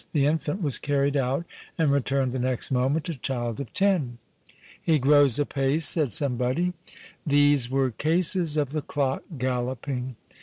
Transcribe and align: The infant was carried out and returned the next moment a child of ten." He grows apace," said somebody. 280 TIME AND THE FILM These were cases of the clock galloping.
The 0.13 0.25
infant 0.25 0.63
was 0.63 0.79
carried 0.79 1.15
out 1.15 1.45
and 1.77 1.91
returned 1.91 2.31
the 2.33 2.39
next 2.39 2.71
moment 2.71 3.07
a 3.07 3.13
child 3.13 3.59
of 3.59 3.71
ten." 3.71 4.17
He 4.81 4.97
grows 4.97 5.37
apace," 5.37 5.85
said 5.87 6.11
somebody. 6.11 6.73
280 6.89 6.89
TIME 6.89 6.95
AND 6.95 7.31
THE 7.31 7.31
FILM 7.45 7.51
These 7.51 7.69
were 7.69 7.91
cases 7.91 8.57
of 8.57 8.69
the 8.71 8.81
clock 8.81 9.21
galloping. 9.37 10.15